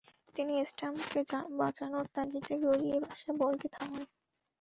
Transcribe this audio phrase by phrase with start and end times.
[0.35, 1.21] তিনি স্ট্যাম্পকে
[1.59, 4.03] বাঁচানোর তাগিদে গড়িয়ে আসা বলকে থামান।